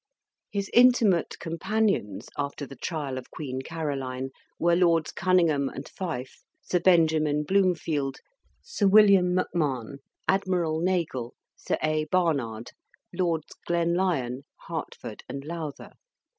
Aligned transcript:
His 0.49 0.67
intimate 0.73 1.37
companions, 1.37 2.27
after 2.35 2.65
the 2.65 2.75
trial 2.75 3.19
of 3.19 3.29
Queen 3.29 3.61
Caroline, 3.61 4.31
were 4.57 4.75
Lords 4.75 5.11
Cunningham 5.11 5.69
and 5.69 5.87
Fife, 5.87 6.41
Sir 6.59 6.79
Benjamin 6.79 7.43
Bloomfield, 7.43 8.17
Sir 8.63 8.87
William 8.87 9.35
Macmahon, 9.35 9.99
Admiral 10.27 10.79
Nagle, 10.79 11.35
Sir 11.55 11.77
A. 11.83 12.05
Barnard, 12.05 12.71
Lords 13.13 13.53
Glenlyon, 13.67 14.41
Hertford, 14.67 15.23
and 15.29 15.45
Lowther. 15.45 15.91